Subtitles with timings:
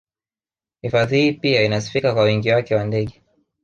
[0.81, 3.21] Hifadhi hii pia inasifika kwa wingi wake wa ndege